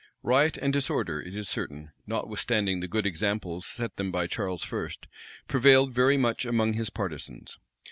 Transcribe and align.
[*] 0.17 0.23
Riot 0.23 0.57
and 0.57 0.73
disorder, 0.73 1.21
it 1.21 1.35
is 1.35 1.47
certain, 1.47 1.91
notwithstanding 2.07 2.79
the 2.79 2.87
good 2.87 3.05
example 3.05 3.61
set 3.61 3.97
them 3.97 4.11
by 4.11 4.25
Charles 4.25 4.73
I., 4.73 4.87
prevailed 5.47 5.93
very 5.93 6.17
much 6.17 6.43
among 6.43 6.73
his 6.73 6.89
partisans. 6.89 7.59